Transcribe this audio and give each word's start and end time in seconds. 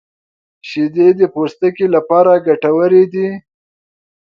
•شیدې 0.67 1.07
د 1.19 1.21
پوستکي 1.33 1.85
لپاره 1.95 2.31
ګټورې 2.47 3.03
دي. 3.13 3.29